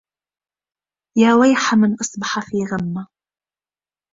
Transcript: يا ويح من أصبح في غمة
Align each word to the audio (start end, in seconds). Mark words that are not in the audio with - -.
يا 1.17 1.33
ويح 1.35 1.73
من 1.73 1.93
أصبح 1.93 2.39
في 2.39 2.57
غمة 2.71 3.07